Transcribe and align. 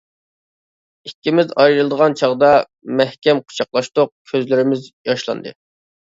ئىككىمىز 1.09 1.53
ئايرىلىدىغان 1.63 2.15
چاغدا 2.21 2.49
مەھكەم 3.01 3.43
قۇچاقلاشتۇق، 3.45 4.11
كۆزلىرىمىز 4.33 4.91
ياشلاندى. 5.13 5.57